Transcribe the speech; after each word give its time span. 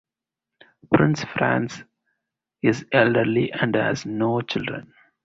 Prince 0.91 1.23
Franz 1.25 1.83
is 2.63 2.87
elderly 2.91 3.51
and 3.53 3.75
has 3.75 4.03
no 4.03 4.41
children. 4.41 4.95